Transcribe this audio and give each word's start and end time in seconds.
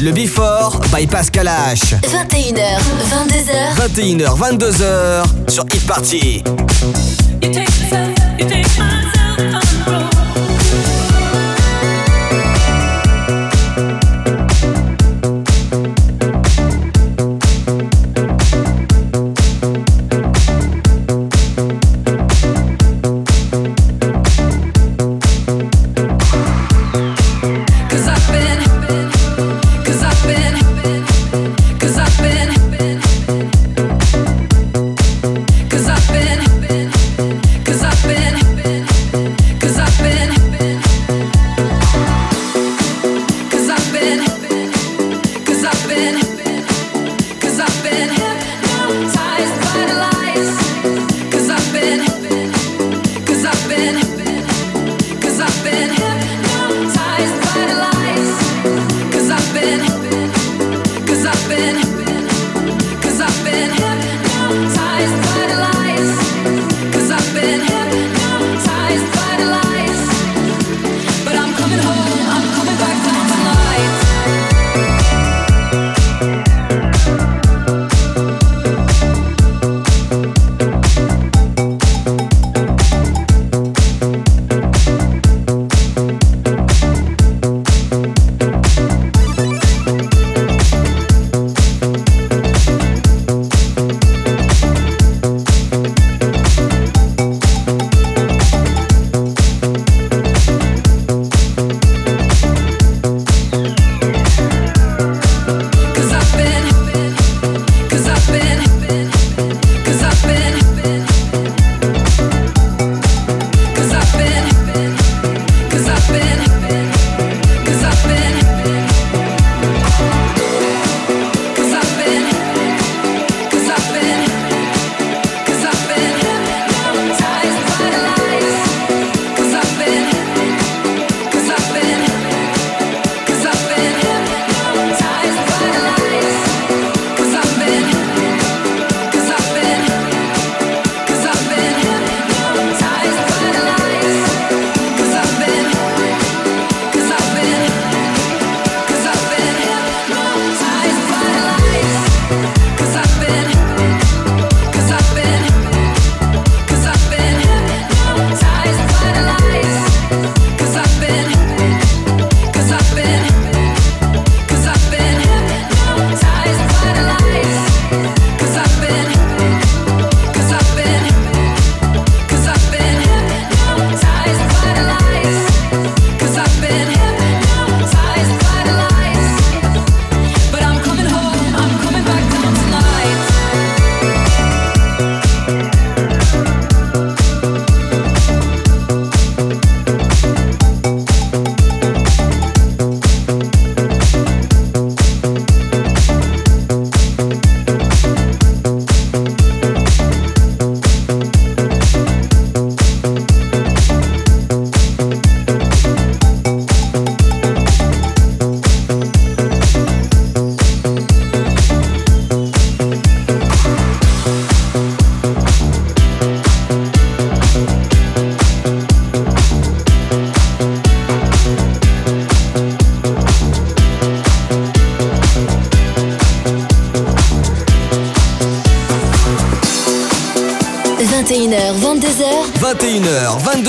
Le 0.00 0.12
Before 0.12 0.80
by 0.92 1.06
Pascal 1.06 1.48
H. 1.48 1.94
21h, 2.02 2.78
22h. 3.10 3.74
21h, 3.76 4.38
22h 4.38 5.50
sur 5.50 5.64
Hit 5.72 5.86
Party. 5.86 6.42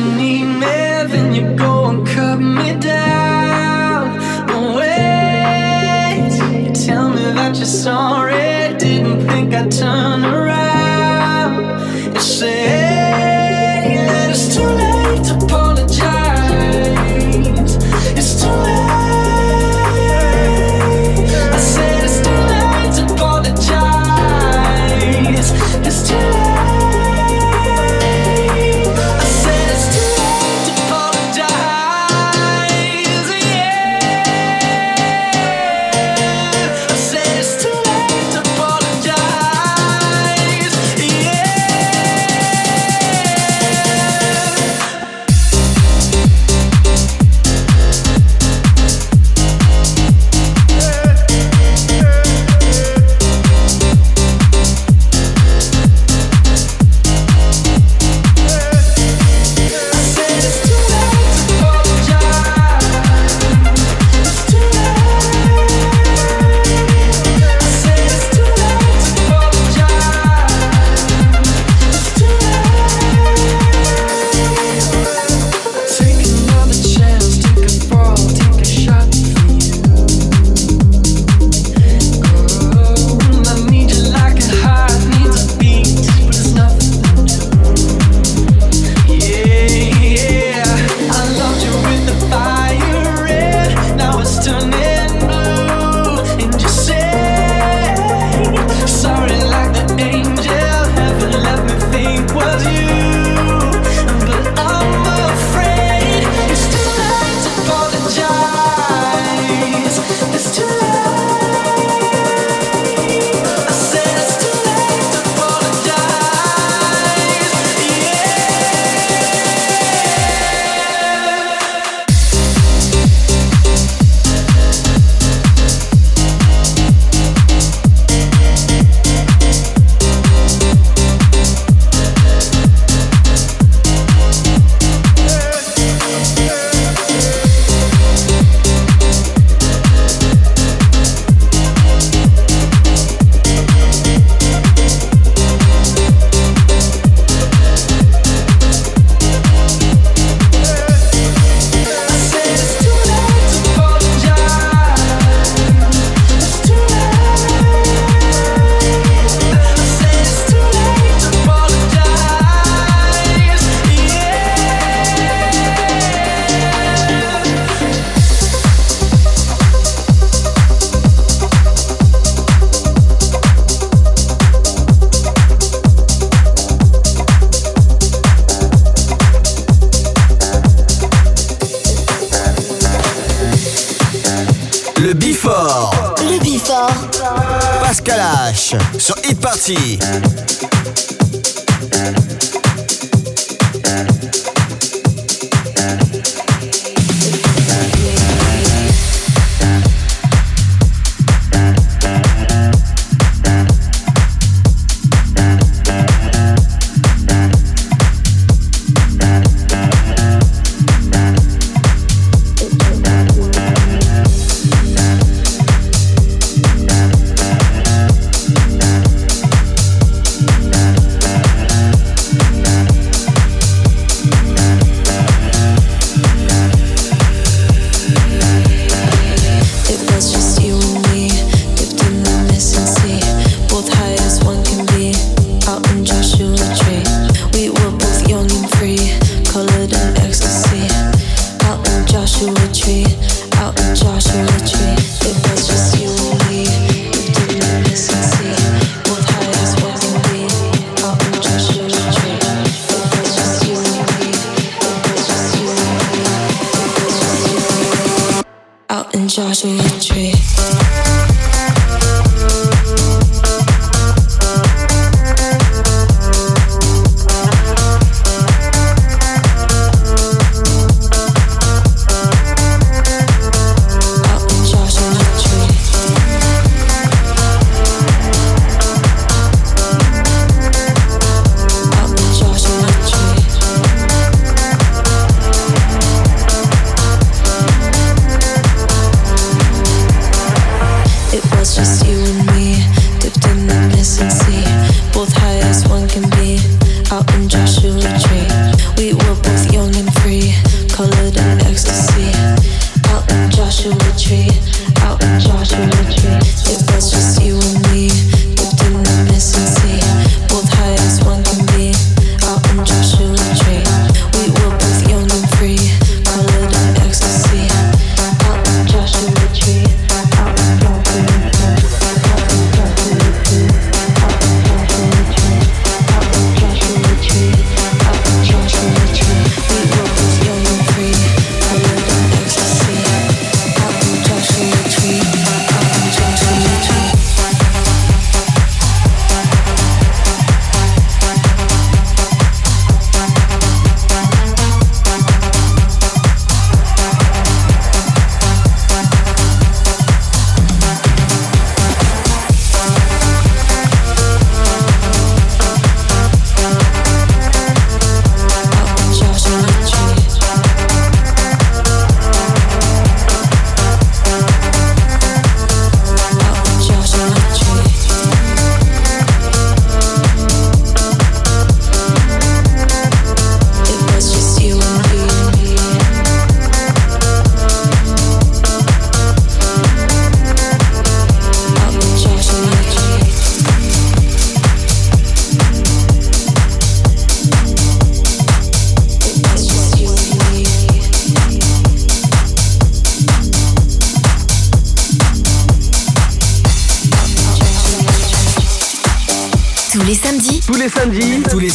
you 0.00 0.12
need 0.16 0.44
me, 0.44 0.76
then 1.12 1.34
you 1.34 1.54
go 1.56 1.86
and 1.90 2.06
cut 2.06 2.38
me 2.38 2.74
down. 2.78 4.18
Wait, 4.76 6.30
tell 6.74 7.10
me 7.10 7.24
that 7.36 7.56
you're 7.56 7.66
sorry. 7.66 8.19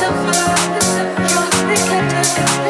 Survive, 0.00 0.78
the 0.78 1.76
survive, 1.76 2.69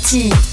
parti. 0.00 0.49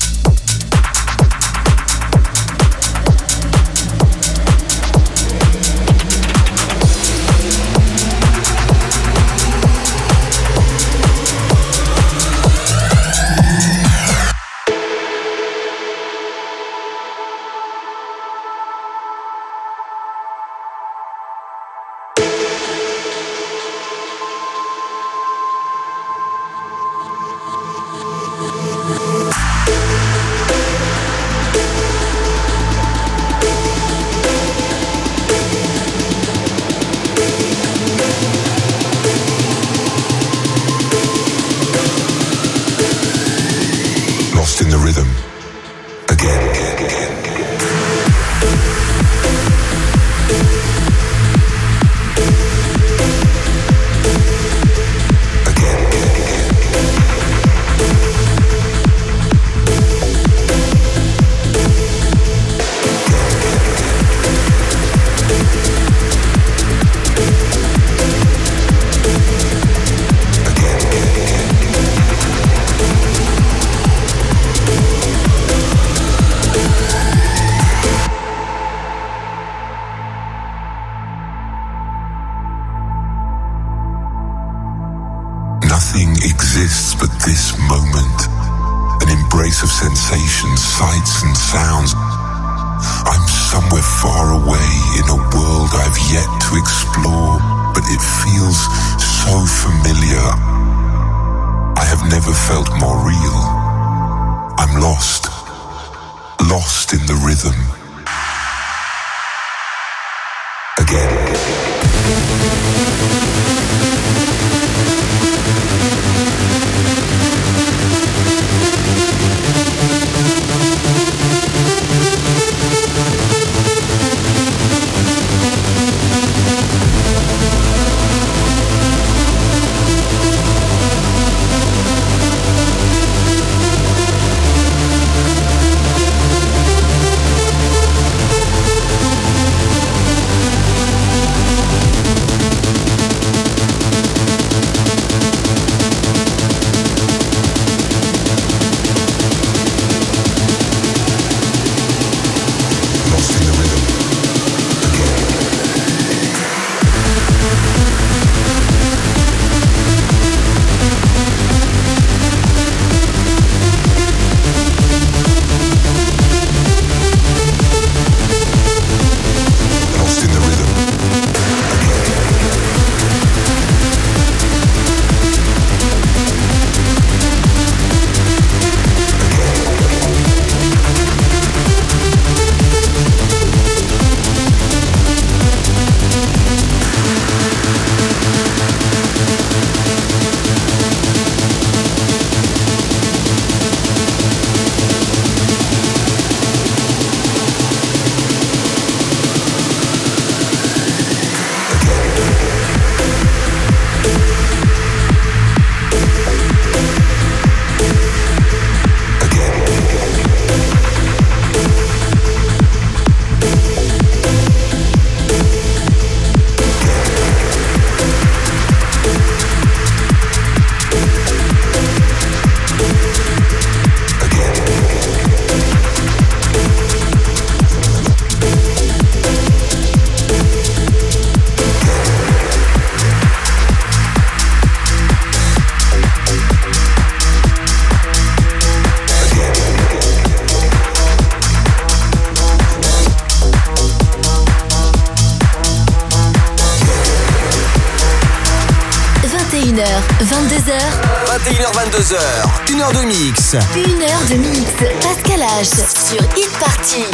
21h22h. 250.58 252.17
1h 252.65 252.93
de 252.99 253.05
mix. 253.05 253.53
1h 253.75 254.27
de 254.29 254.35
mix. 254.37 254.71
Pascal 255.03 255.41
H 255.41 255.75
sur 256.10 256.23
Hit 256.35 256.49
Party. 256.60 257.05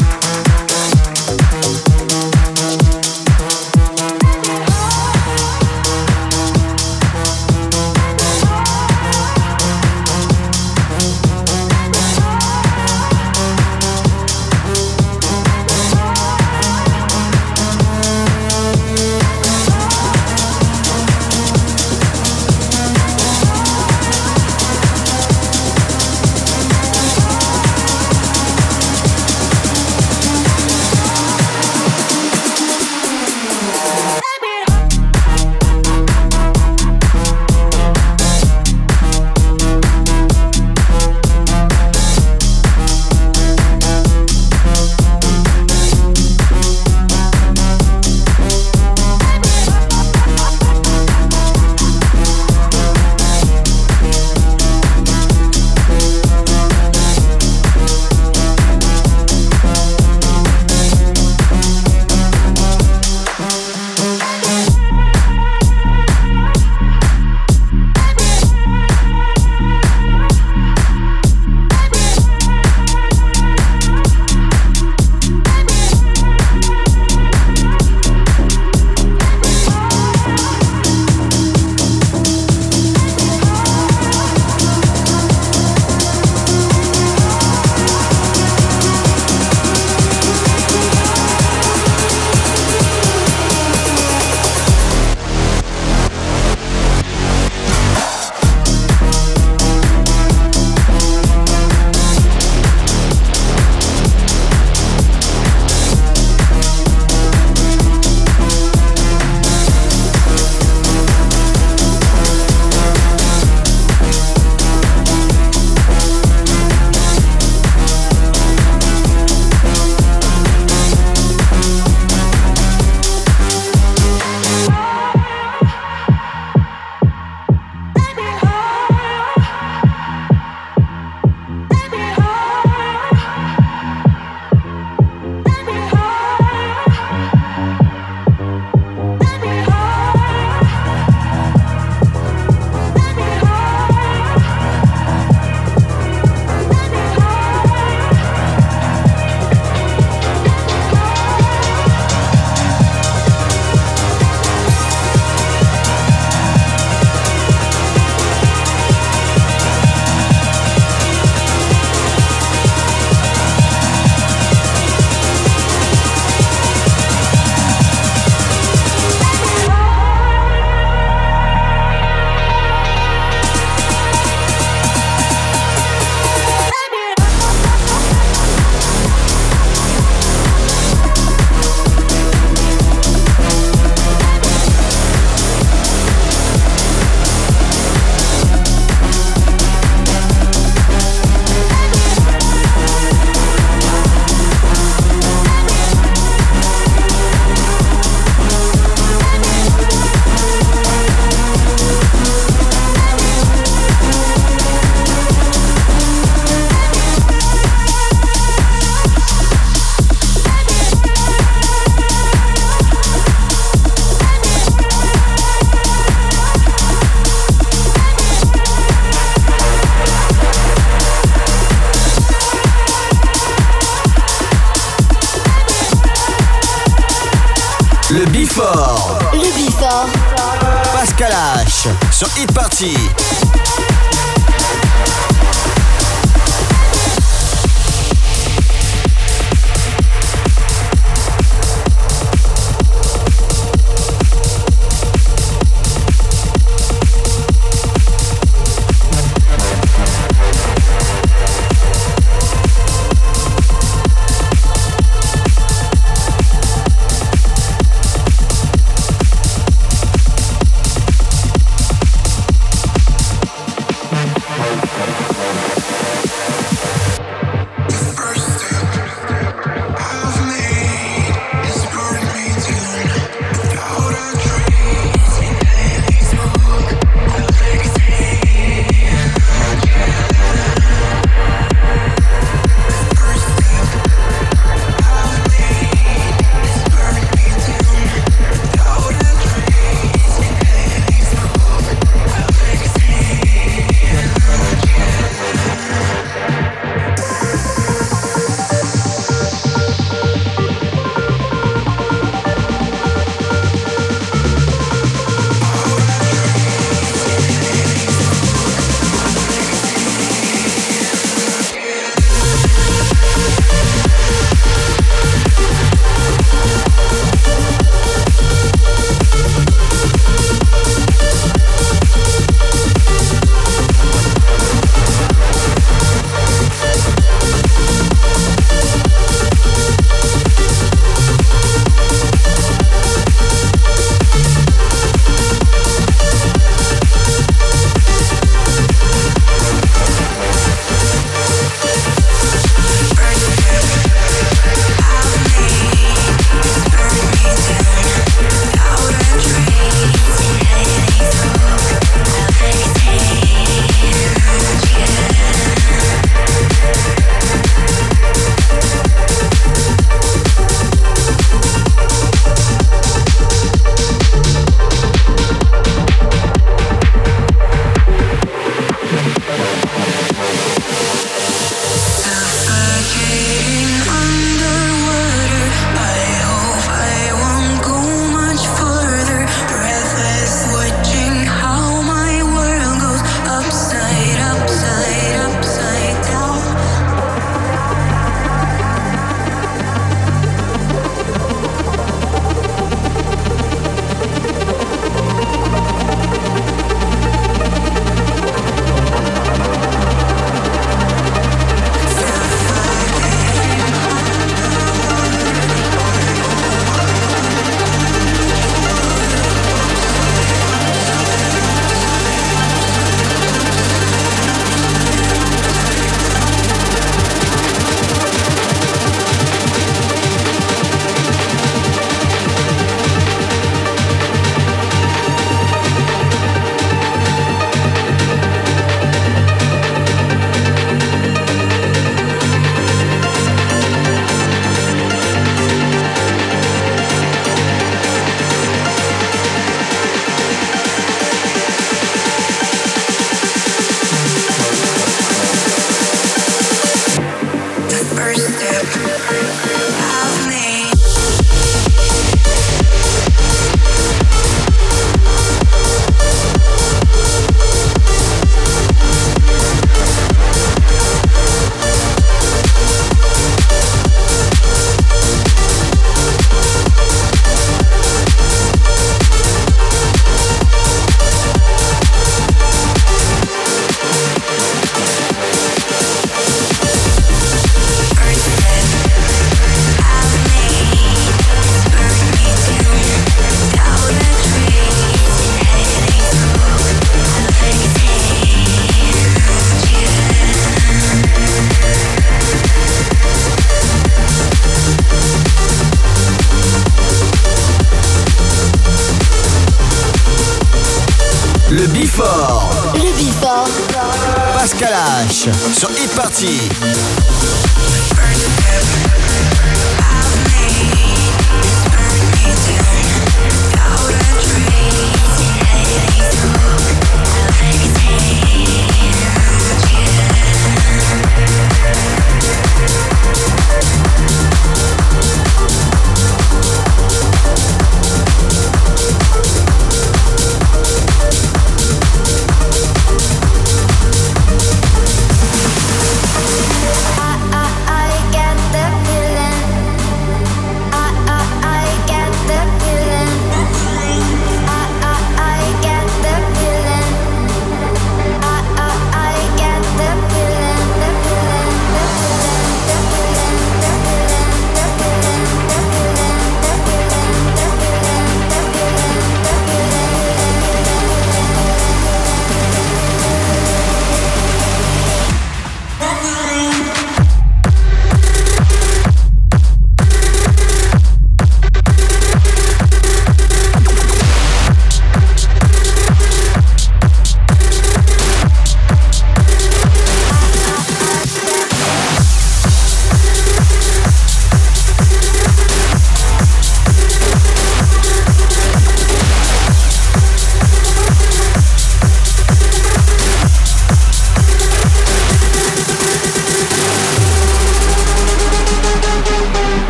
Sur 232.13 232.27
Hit 232.37 232.51
Party. 232.53 233.82